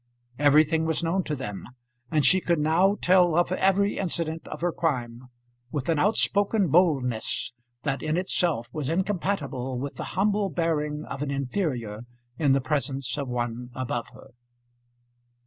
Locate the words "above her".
13.75-14.31